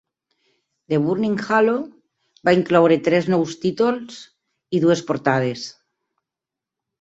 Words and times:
"The 0.93 0.97
Burning 1.01 1.35
Halo" 1.49 1.75
va 2.49 2.53
incloure 2.59 2.97
tres 3.09 3.29
nous 3.35 3.53
títols 3.67 4.17
i 4.79 4.81
dues 4.87 5.05
portades. 5.11 5.69